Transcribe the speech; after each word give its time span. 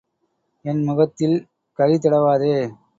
என் 0.65 0.81
முகத்தில் 0.83 1.37
கரி 1.79 1.97
தடவாதே. 1.97 2.55